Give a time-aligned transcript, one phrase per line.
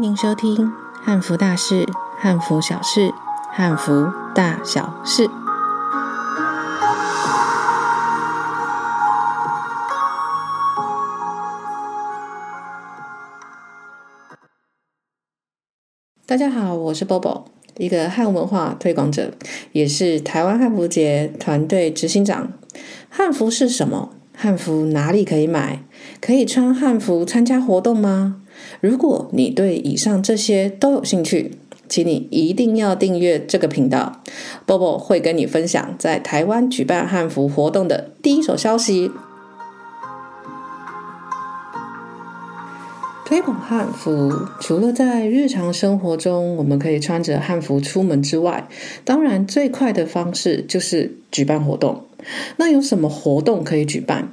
[0.00, 0.56] 迎您收听
[1.04, 1.86] 《汉服大事、
[2.18, 3.12] 汉服小事、
[3.52, 5.28] 汉服大小事》。
[16.24, 17.44] 大家好，我是 Bobo，
[17.76, 19.34] 一个汉文化推广者，
[19.72, 22.50] 也是台湾汉服节团队执行长。
[23.10, 24.14] 汉服是什么？
[24.34, 25.84] 汉服哪里可以买？
[26.22, 28.40] 可以穿汉服参加活动吗？
[28.80, 31.52] 如果你对以上这些都有兴趣，
[31.88, 34.22] 请你一定要订阅这个频道。
[34.66, 39.10] Bobo 会跟你分享在台湾举办汉服活动的第一手消息。
[43.24, 48.66] 推广汉服，除了在日常生活中我们可以穿着汉服出门之外，
[49.04, 52.04] 当然最快的方式就是举办活动。
[52.56, 54.32] 那有什么活动可以举办？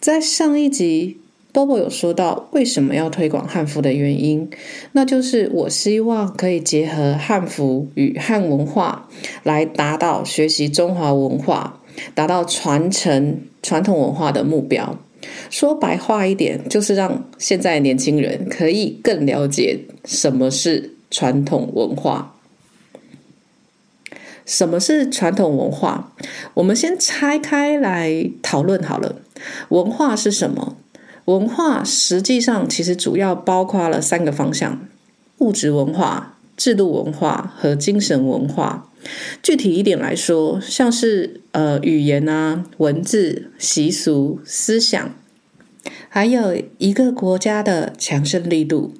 [0.00, 1.18] 在上一集
[1.52, 4.48] ，Bobo 有说到为什么要推广汉服的原因，
[4.92, 9.08] 那就是我希望可以结合汉服与汉文化，
[9.42, 11.80] 来达到学习中华文化、
[12.14, 14.98] 达到传承传统文化的目标。
[15.50, 22.36] 说白话一点，就是让现在年轻人可以更了解什么是传统文化。
[24.46, 26.14] 什么是传统文化？
[26.54, 29.16] 我们先拆开来讨论好了。
[29.68, 30.76] 文化是什么？
[31.28, 34.80] 文化实际上其实主要包括了三个方向：
[35.40, 38.90] 物质文化、制度文化和精神文化。
[39.42, 45.14] 具体一点来说，像是呃语言啊、文字、习俗、思想，
[46.08, 48.94] 还有一个国家的强盛力度。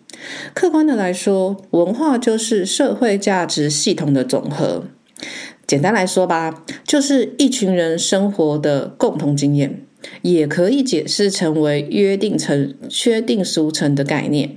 [0.52, 4.84] 客观的来说，文化就是社会价值系统的总和。
[5.66, 9.86] 简单来说吧，就是一群人生活的共同经验，
[10.22, 12.74] 也可以解释成为约定成、
[13.06, 14.56] 约定俗成的概念。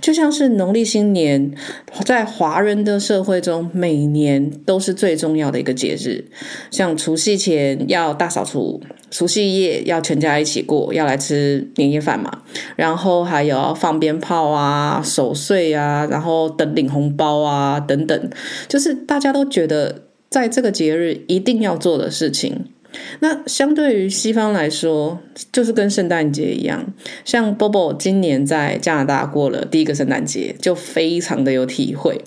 [0.00, 1.52] 就像是农历新年，
[2.04, 6.24] 在华人的社会中，每年都是最重要的一个节日。
[6.72, 8.80] 像除夕前要大扫除，
[9.12, 12.42] 除夕夜要全家一起过，要来吃年夜饭嘛。
[12.74, 18.30] 然后还有要放鞭炮啊、守岁啊，然后等领红包啊等等，
[18.66, 20.06] 就是大家都觉得。
[20.30, 22.66] 在这个节日一定要做的事情，
[23.20, 25.18] 那相对于西方来说，
[25.52, 26.92] 就是跟圣诞节一样。
[27.24, 32.20] 像 Bobo 今年在加拿大过了第一个圣诞节，就非常的有体会。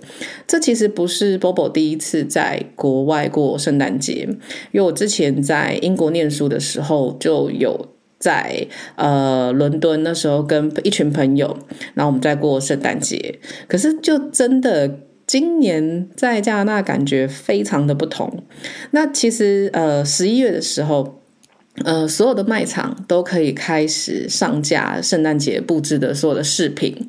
[0.48, 4.28] 这其实不是 Bobo 第一次在国外过圣诞节，
[4.72, 11.58] 因为我之前在英国念书的时候，就有在呃伦敦，那时候跟一群朋友，
[11.94, 13.40] 然后我们在过圣诞节。
[13.68, 15.00] 可是就真的。
[15.26, 18.44] 今年在加拿大感觉非常的不同。
[18.92, 21.22] 那其实呃十一月的时候，
[21.84, 27.08] 呃所有的卖场都可以开始上架圣诞节布置的所有的饰品，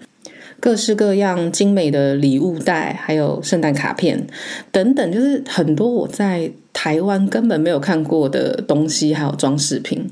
[0.61, 4.27] 各式各样精美的礼物袋，还有圣诞卡片
[4.71, 10.07] 等等，就是很多我在台湾根本没有看过的东西，还有装饰品。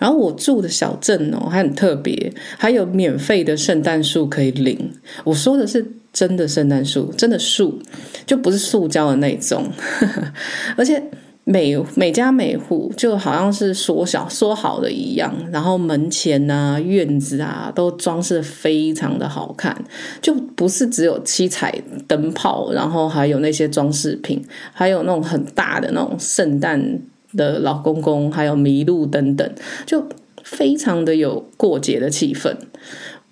[0.00, 4.90] 然后我住的小镇哦还很特别，还有免费的圣诞树可以领。
[5.22, 5.86] 我说的是。
[6.16, 7.78] 真的圣诞树，真的树，
[8.24, 9.70] 就不是塑胶的那种，
[10.74, 11.10] 而且
[11.48, 19.84] 每每家每户就好像是说小说好的一样，然后门前啊、院子啊都装饰非常的好看，
[20.20, 21.72] 就不是只有七彩
[22.08, 27.00] 灯泡，然后还有那些装饰品，还有那种很大的那种圣诞
[27.36, 29.48] 的老公公，还有麋鹿等等，
[29.86, 30.04] 就
[30.42, 32.56] 非常的有过节的气氛。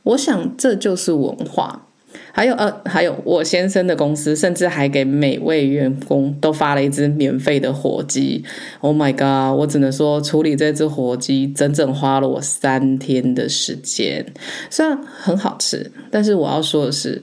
[0.04, 1.88] 我想这就是文化。
[2.36, 8.44] 还有呃，还有我先生的公司，甚至还给每位员工都发了一只免费的火鸡。
[8.80, 9.56] Oh my god！
[9.56, 14.26] 我只能说，处理这只火鸡整整花了我三天的时间。
[14.68, 17.22] 虽然很好吃，但是我要说的是，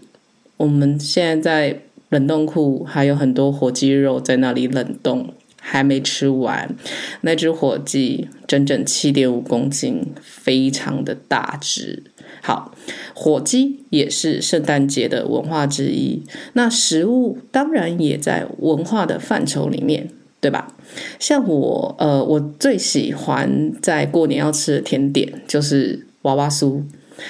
[0.56, 6.74] 我们现在在冷冻库还有很多火鸡肉在那里冷冻，还没吃完。
[7.20, 12.04] 那只火鸡整整七点五公斤，非常的大只。
[12.44, 12.74] 好，
[13.14, 16.24] 火鸡也是圣诞节的文化之一。
[16.54, 20.10] 那食物当然也在文化的范畴里面，
[20.40, 20.76] 对吧？
[21.20, 26.82] 像我，呃，我最喜欢在过年要吃的甜点就是娃娃酥，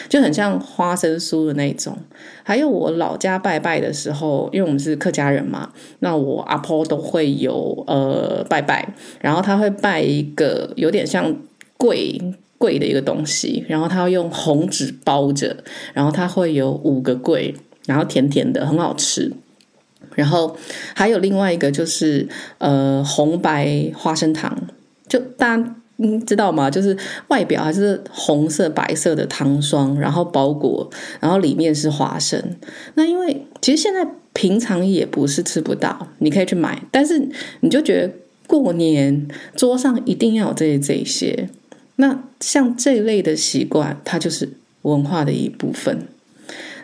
[0.08, 1.98] 就很像花生酥的那种。
[2.44, 11.36] 还有我老家拜拜的时候，因为我们是客家人嘛，那我阿婆都会有呃拜拜，然后他会拜一个有点像
[11.75, 12.18] 桂。
[12.62, 15.58] 贵的一个东西，然后它要用红纸包着，
[15.94, 17.56] 然后它会有五个柜，
[17.88, 19.34] 然后甜甜的，很好吃。
[20.13, 20.56] 然后
[20.94, 22.28] 还有另外一个就是
[22.60, 24.56] 呃红白花生糖，
[25.08, 26.69] 就大家你知道吗？
[26.69, 26.96] 就是
[27.30, 32.44] 外表还是红色、白色的糖霜，然后包裹，然后里面是花生。
[32.96, 37.30] 那因为其实现在平常也不是吃不到，你可以去买，但是
[37.62, 38.13] 你就觉得
[38.48, 41.50] 过年桌上一定要有这这些。
[42.01, 46.07] 那像这类的习惯，它就是文化的一部分。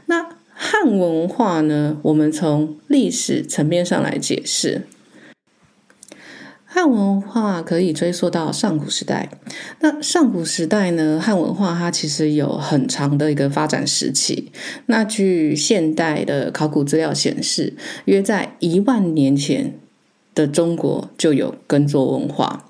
[0.05, 1.97] 那汉文化呢？
[2.03, 4.83] 我们从历史层面上来解释。
[6.65, 9.31] 汉文化可以追溯到上古时代。
[9.79, 14.51] 那上古时代呢，汉文化它其实有很长的一个发展时期。
[14.85, 17.73] 那据现代的考古资料显示，
[18.05, 19.79] 约在一万年前
[20.35, 22.69] 的中国就有耕作文化。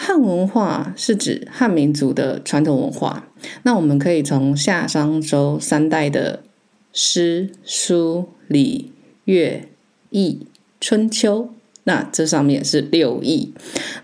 [0.00, 3.28] 汉文化是指汉民族的传统文化。
[3.64, 6.44] 那我们可以从夏商周三代的
[6.92, 8.92] 诗、书、礼、
[9.24, 9.68] 乐、
[10.10, 10.46] 易、
[10.80, 11.50] 春秋。
[11.84, 13.54] 那这上面是六艺，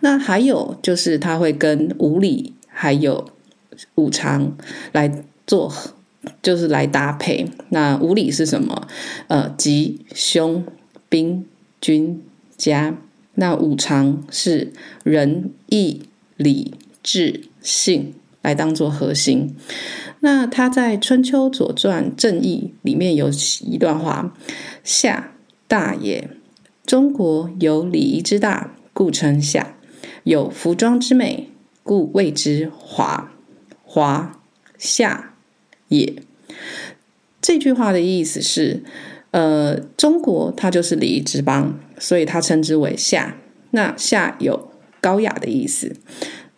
[0.00, 3.28] 那还有就是它会跟五礼还有
[3.96, 4.56] 五常
[4.92, 5.70] 来做，
[6.40, 7.46] 就是来搭配。
[7.68, 8.88] 那五礼是什么？
[9.28, 10.64] 呃，吉、凶、
[11.10, 11.44] 兵、
[11.78, 12.22] 军、
[12.56, 12.96] 家。
[13.34, 14.72] 那五常是
[15.02, 16.02] 仁、义、
[16.36, 19.54] 礼、智、信来当做核心。
[20.20, 23.30] 那他在《春秋左传正义》里面有
[23.66, 24.34] 一段话
[24.82, 25.32] ：“夏，
[25.66, 26.30] 大也。”
[26.86, 29.74] 中国有礼仪之大，故称夏；
[30.24, 31.50] 有服装之美，
[31.82, 33.32] 故谓之华。
[33.82, 34.40] 华，
[34.76, 35.34] 夏
[35.88, 36.14] 也。
[37.40, 38.82] 这句话的意思是，
[39.30, 43.36] 呃，中国它就是礼仪之邦，所以它称之为夏。
[43.70, 44.70] 那夏有
[45.00, 45.96] 高雅的意思。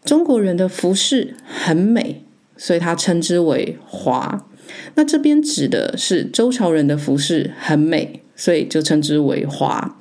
[0.05, 2.25] 中国人的服饰很美，
[2.57, 4.47] 所以它称之为华。
[4.95, 9.99] 那这边指的是周朝人的服饰很美，所以就称之为华。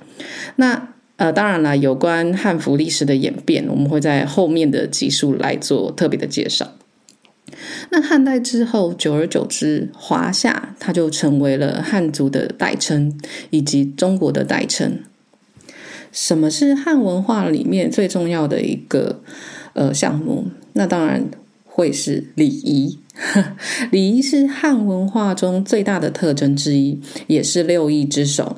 [0.58, 6.74] 那呃，当然了，有关汉服历史的演变，我们会在后面的集数来做特别的介绍。
[7.90, 13.18] 那汉代之后，久而久之，华夏它就成为了汉族的代称，
[13.50, 15.00] 以及中国的代称。
[16.16, 19.22] 什么是汉文化里面最重要的一个
[19.74, 20.46] 呃项目？
[20.72, 21.30] 那当然
[21.66, 22.98] 会是礼仪。
[23.92, 28.56] 礼仪是汉文化中最大的特征之一，也是六艺之首。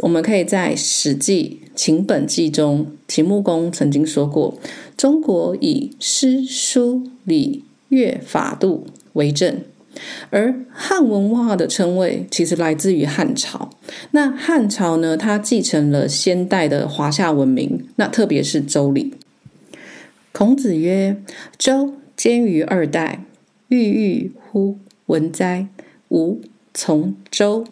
[0.00, 4.58] 我们可以在《史记·秦本纪》中，秦穆公曾经说过
[4.96, 9.56] ：“中国以诗书礼乐法度为政。”
[10.30, 13.70] 而汉文化的称谓其实来自于汉朝。
[14.12, 19.14] 那汉朝呢，它继承了先代的华夏文明，那特别是周礼。
[20.32, 21.22] 孔子曰
[21.58, 23.24] ：“周兼于二代，
[23.68, 25.66] 郁郁乎文哉！
[26.10, 26.40] 吾
[26.72, 27.66] 从周。”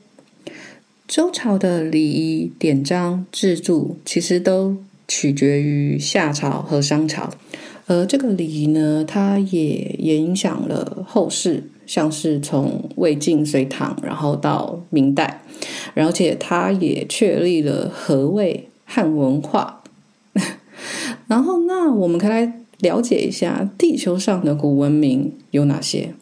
[1.06, 4.76] 周朝的礼仪典章制度，其实都
[5.08, 7.30] 取决于夏朝和商朝，
[7.86, 15.42] 而这个礼仪呢，它也也影响了后世，像是从魏晋隋唐，然后到明代，
[15.94, 19.82] 而且它也确立了何谓汉文化。
[21.28, 26.14] 然后，那我们可以来了解一下地球上的古文明有哪些？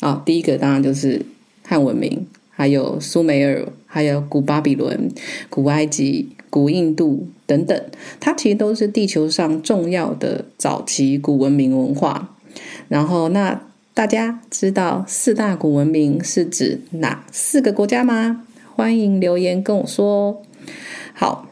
[0.00, 1.24] 啊，第一个当然就是
[1.62, 2.26] 汉文明。
[2.58, 5.10] 还有苏美尔，还有古巴比伦、
[5.50, 7.80] 古埃及、古印度等等，
[8.20, 12.36] 它其实都是地球上重要的早期古文明文化。
[12.88, 18.44] 然后，那大家知道四大古文明是指哪四个国家吗？
[18.74, 20.42] 欢迎留言跟我说。
[21.12, 21.48] 好，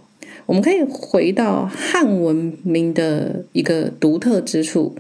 [0.47, 4.95] 我们可以回到汉文明的一个独特之处，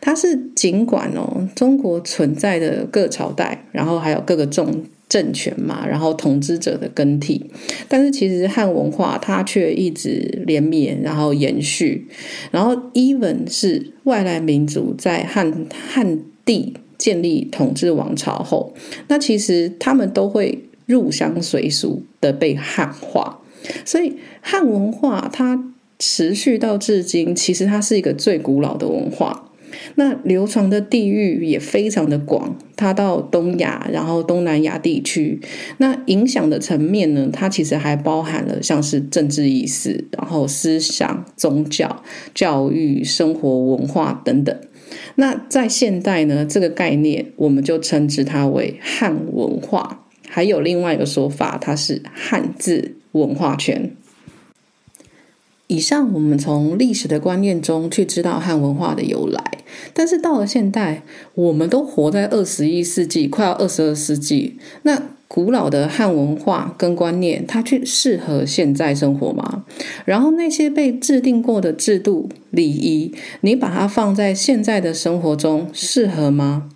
[0.00, 4.84] 它是尽管哦，中国存在的各朝代，然后还有各个种。
[5.10, 7.50] 政权嘛，然后统治者的更替，
[7.88, 12.06] 但是其实汉文化它却一直连绵，然后延续，
[12.52, 18.72] 然后 even 是外来民族在汉汉地建立统治王朝后，
[19.08, 23.40] 那其实他们都会入乡随俗的被汉化，
[23.84, 29.49] 所以汉文化它持续到至今，其实它是一个最古老的文化。
[29.94, 35.40] 那流传的地域也非常的广，它到东亚，然后东南亚地区。
[35.78, 42.02] 那影响的层面呢，它其实还包含了像是政治意识，然后思想、宗教、
[42.34, 44.56] 教育、生活文化等等。
[45.16, 50.06] 那在现代呢，这个概念我们就称之它为汉文化。
[50.28, 53.90] 还有另外一个说法，它是汉字文化圈。
[55.70, 59.40] 以上我们从历史的观念中去知道汉文化的由来，
[59.94, 69.64] 但是到了现代，我们都活在二十一世纪，快要二十二世纪，那古老的汉文化跟观念，它去适合现在生活吗？
[70.04, 76.68] 然后那些被制定过的制度礼仪，你把它放在现在的生活中适合吗？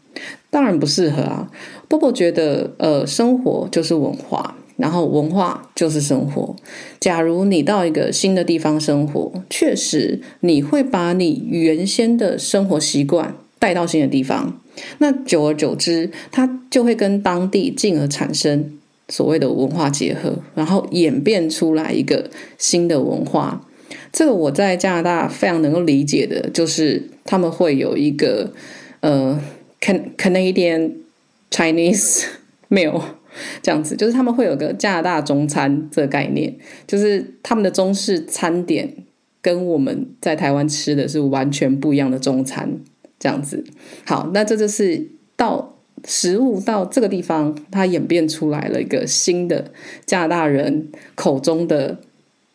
[0.50, 1.50] 当然不适合啊。
[1.88, 6.54] 波波觉得，呃，生活就是文化，然后文化就是生活。
[7.00, 14.60] 假如你到一个新的地方生活，确实你会把你原先的生活习惯带到新的地方。
[14.98, 18.72] 那久而久之，它就会跟当地进而产生
[19.08, 22.28] 所谓的文化结合，然后演变出来一个
[22.58, 23.64] 新的文化。
[24.12, 28.52] 这个我在加拿大非常能够理解的，就是他们会有一个
[29.00, 29.40] 呃
[29.80, 30.92] ，Can Canadian
[31.50, 32.24] Chinese
[32.70, 33.00] meal
[33.62, 36.54] 这样子，就是他们会有个加拿大中餐这个概念，
[36.86, 38.94] 就是他们的中式餐点
[39.40, 42.80] 跟我们在台湾吃的是完全不一样的中餐。
[43.16, 43.64] 这样子，
[44.04, 49.72] 好，那这就是到食物到这个地方，它演变出来了一个新的
[50.04, 52.00] 加拿大人口中的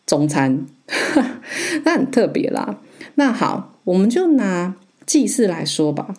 [0.06, 0.64] 中餐，
[1.82, 2.78] 那很特别啦。
[3.16, 6.14] 那好，我们就拿祭祀来说吧。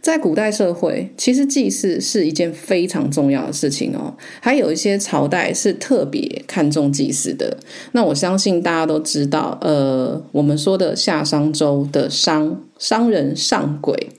[0.00, 4.14] 在古代社会，其实祭祀是一件非常重要的事情哦。
[4.40, 7.56] 还有一些朝代是特别看重祭祀的。
[7.92, 14.10] 那我相信大家都知道，呃，我们说的夏商周的商商人上癸，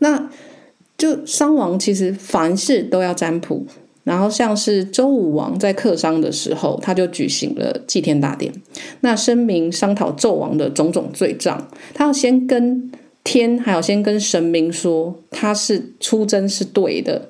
[0.00, 0.30] 那
[0.98, 3.66] 就商王其实凡事都要占卜。
[4.04, 8.52] 然后像是周武王在克商的时候，他就举行了祭天大典，
[9.00, 12.90] 那声明商讨纣王的种种罪状，他要先跟。
[13.24, 17.28] 天还要先跟神明说他是出征是对的，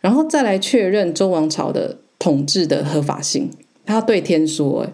[0.00, 3.50] 然后再来确认周王朝的统治的合法性。
[3.84, 4.86] 他要对天说，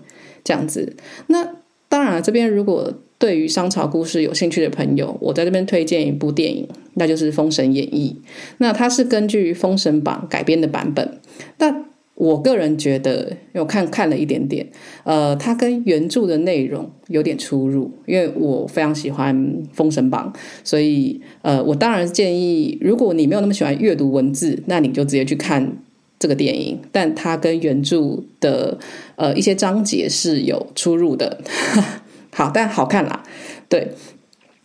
[0.45, 0.97] 这样子。
[1.29, 1.57] 那
[1.89, 8.21] 当然了，这边如果对于商朝故事有兴趣的朋友，我在这边推荐一部电影，那就是《封神演义》。
[8.59, 11.21] 那它是根据《封神榜》改编的版本。
[11.59, 11.85] 那
[12.23, 14.65] 我个人觉得，我看看了一点点，
[15.03, 17.91] 呃，它跟原著的内容有点出入。
[18.07, 19.37] 因为我非常喜欢
[19.73, 25.77] 《封神榜》，所以呃，我当然建议，如果你没有那么喜欢阅读文字，那你就直接去看
[26.21, 26.79] 这个电影。
[26.93, 28.79] 但它跟原著的
[29.17, 31.41] 呃一些章节是有出入的。
[32.31, 33.25] 好，但好看啦，
[33.69, 33.89] 对。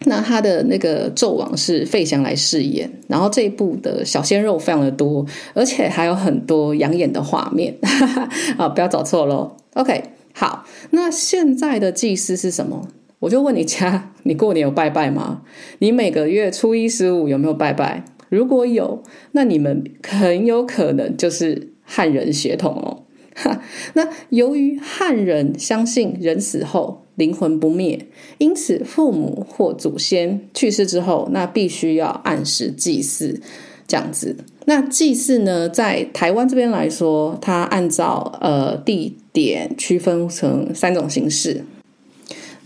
[0.05, 7.75] 那他的那个纣王是费翔来饰演，然后这一部的小鲜肉非常的多，而且还有很多养眼的画面，
[8.57, 9.57] 啊，不要找错喽。
[9.73, 12.87] OK，好，那现在的祭司是什么？
[13.19, 15.41] 我就问你家，你过年有拜拜吗？
[15.79, 18.05] 你每个月初一十五有没有拜拜？
[18.29, 19.01] 如果有，
[19.31, 23.03] 那你们很有可能就是汉人血统哦。
[23.93, 28.07] 那由于汉人相信人死后灵魂不灭，
[28.37, 33.41] 因此父母或祖先去世之后，那必须要按时祭祀，
[33.87, 34.35] 这样子。
[34.65, 41.63] 那祭祀呢，在台湾这边来说，它按照呃地点区分成三种形式。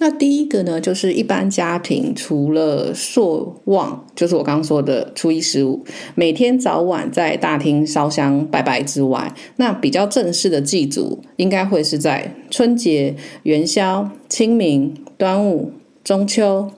[0.02, 15.72] 那第一个呢，就是一般家庭除了朔望，就是我刚刚说的初一十五，每天早晚在大厅烧香拜拜之外，那比较正式的祭祖，应该会是在春节、元宵、清明、端午、
[16.04, 16.72] 中秋、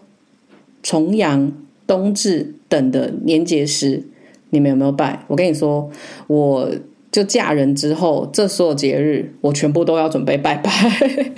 [0.81, 1.53] 重阳、
[1.87, 4.03] 冬至等的年节时，
[4.49, 5.23] 你们有没有拜？
[5.29, 5.89] 我跟你说，
[6.27, 6.69] 我
[7.09, 10.69] 就嫁人之后，这所有节日我全部都要准备拜拜，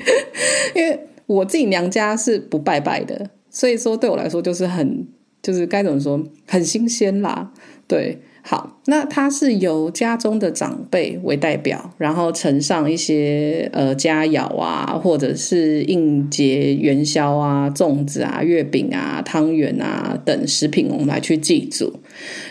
[0.74, 1.00] 因为。
[1.28, 5.08] 我自己娘家是不拜拜的，所以说对我来说就是很，
[5.42, 7.52] 就是该怎么说，很新鲜啦。
[7.88, 22.00] 对，好，那它是由家中的长辈为代表，然后呈上一些呃佳肴啊，或者是应节元宵啊、粽子啊、月饼啊、汤圆啊等食品，我们来去祭祖。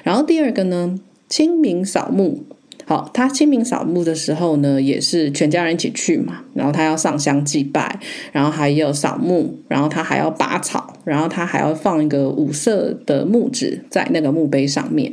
[0.03, 2.45] 然后第二个呢，清明扫墓。
[2.87, 6.41] 好，他清明扫墓的时候呢，也是全家人一起去嘛。
[6.55, 7.99] 然后他要上香祭拜，
[8.33, 15.13] 然后还有扫墓，然后他还要拔草，然后他还要放一个五色的木纸在那个墓碑上面。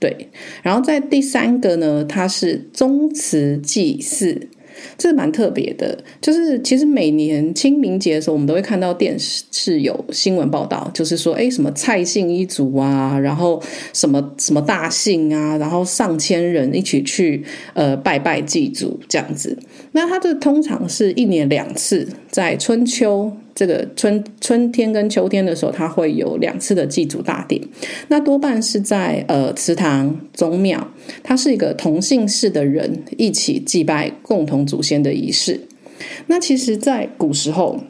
[0.00, 0.28] 对，
[0.62, 4.48] 然后在第三个呢，它是宗祠祭祀。
[4.96, 17.44] 这蛮特别的，就是其实每年清明节的时候，我们都会看到电视有新闻报道，就是说，哎，什么蔡姓一族啊，然后什么什么大姓啊，然后上千人一起去
[17.74, 19.56] 呃拜拜祭祖这样子。
[19.92, 23.32] 那它这通常是一年两次，在春秋。
[23.58, 27.60] 这个春春天跟秋天的时候，它会有两次的祭祖大典，
[28.06, 30.86] 那多半是在呃祠堂、宗庙，
[31.24, 35.62] 它是一个同姓氏的人一起祭拜共同祖先的仪式。
[36.28, 37.80] 那其实，在古时候，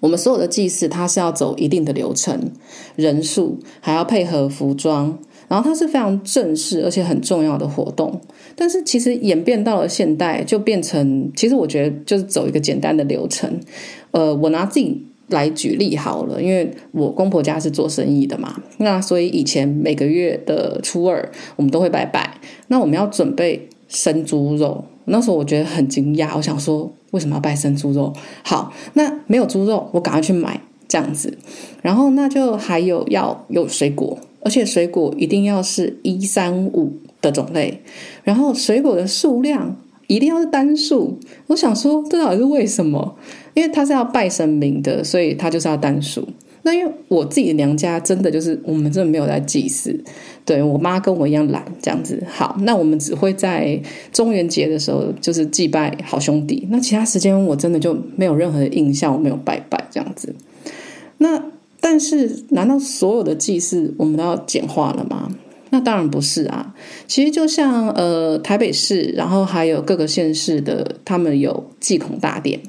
[0.00, 2.50] 我们所有的祭祀，它是要走一定的流程，
[2.94, 5.18] 人数还要配合服装。
[5.52, 8.18] 然后它是非常正式而且很重要的活动。
[8.56, 13.60] 但是其实演变到了现代，就变成其实我觉得就是走一个简单的流程。
[14.12, 22.40] 呃，我拿自己来举例好了，因为我公婆家是做生意的嘛，那所以以前每个月的初二我们都会拜拜。
[22.68, 28.10] 那我们要准备生猪肉，那时候我觉得很惊讶，我想说为什么要拜生猪肉？
[28.42, 31.36] 好，那没有猪肉，我赶快去买这样子。
[31.82, 37.80] 然后那就还有要有水果，而且水果一定要是一三五的种类，
[38.24, 41.18] 然后水果的数量一定要是单数。
[41.46, 43.16] 我想说这到底是为什么？
[43.54, 46.26] 因为他是要拜神明的，所以他就是要单数。
[46.64, 49.98] 那因为我自己的娘家真的就是我们真的没有在祭祀，
[50.44, 52.22] 对，我妈跟我一样懒这样子。
[52.30, 53.80] 好，那我们只会在
[54.12, 56.66] 中元节的时候就是祭拜好兄弟。
[56.70, 60.34] 那其他时间我真的就没有任何的印象，我没有拜拜这样子。
[61.18, 61.42] 那
[61.82, 65.28] 但是难道所有的祭祀我们都要简化了吗？
[65.70, 66.74] 那当然不是啊。
[67.08, 72.60] 其实就像呃台北市，然后还有各个县市的，他们有祭孔大典。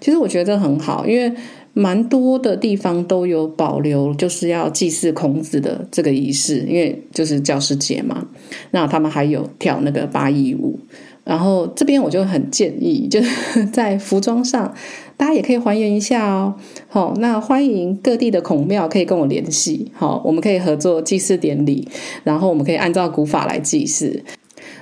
[0.00, 1.32] 其实我觉得很好，因为
[1.72, 8.26] 蛮多的地方都有保留，就是要祭祀孔子的这个仪式，因为就是教师节嘛。
[8.72, 10.78] 那他们还有跳那个八佾舞，
[11.24, 14.74] 然后这边我就很建议，就是 在服装上，
[15.16, 16.54] 大家也可以还原一下哦。
[16.88, 21.88] 好，那欢迎各地的孔庙可以跟我联系，好，我们可以合作祭祀典礼，
[22.24, 24.22] 然后我们可以按照古法来祭祀。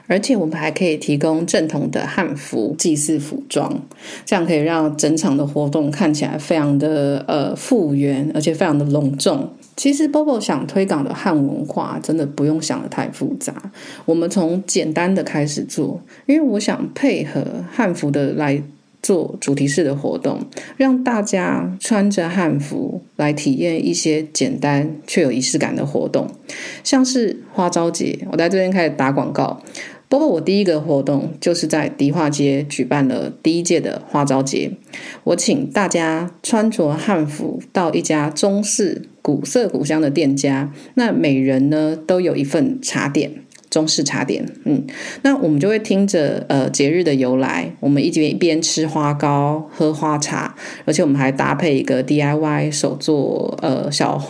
[0.06, 3.80] 而且我们还可以提供正统的汉服祭祀服装，
[4.26, 9.48] 这样可以让整场的活动看起来非常的呃复原，而且非常的隆重。
[9.76, 13.54] 其实 Bobo 想推广的汉文化，真的不用想得太复杂，
[14.04, 18.60] 我们从简单的开始做，因为我想配合汉服的来
[19.02, 20.40] 做主题式的活动，
[20.76, 26.28] 让大家穿着汉服来体验一些简单却有仪式感的活动，
[26.84, 29.62] 像是花朝节，我在这边开始打广告。
[30.08, 34.72] 不过我第一个活动就是在迪化街举办了第一届的花朝节，
[35.22, 43.30] 我请大家穿着汉服到一家中式古色古香的店家，那每人呢都有一份茶点，
[43.70, 44.84] 中式茶点，嗯，
[45.22, 54.20] 那我们就会听着呃节日的由来，我们一边一边吃花糕、喝花茶，而且我们还搭配一个 DIY 手作呃小。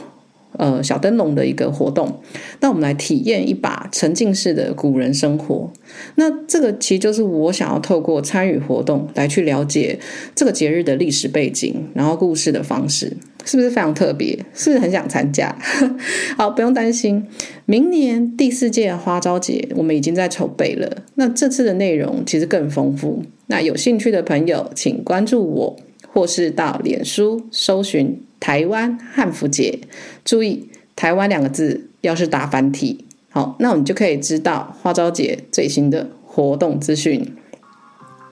[0.60, 2.20] 呃，小灯笼的一个活动，
[2.60, 5.72] 那我们来体验一把沉浸式的古人生活。
[6.16, 9.98] 那这个其实就是我想要透过参与活动来去了解
[10.34, 14.38] 这个节日的历史背景，然后故事的方式，是不是非常特别？
[14.52, 15.56] 是不是很想参加？
[16.36, 17.26] 好，不用担心，
[17.64, 21.04] 明年第四届花朝节我们已经在筹备了。
[21.14, 23.22] 那这次的内容其实更丰富。
[23.46, 25.76] 那有兴趣的朋友，请关注我，
[26.12, 28.24] 或是到脸书搜寻。
[28.40, 29.80] 台湾汉服节，
[30.24, 37.36] 注意“台湾”两个字，要是打繁体，好，那我们就可以知道花朝节最新的活动资讯。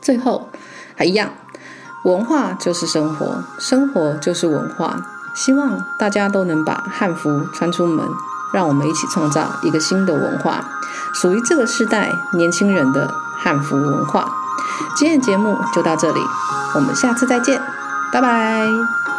[0.00, 0.48] 最后
[0.96, 1.34] 还一样，
[2.06, 5.14] 文化就是生活，生活就是文化。
[5.34, 8.08] 希望大家都能把汉服穿出门，
[8.54, 10.80] 让我们一起创造一个新的文化，
[11.12, 14.47] 属于这个时代年轻人的汉服文化。
[14.96, 16.20] 今天的节目就到这里，
[16.74, 17.60] 我们下次再见，
[18.12, 19.17] 拜拜。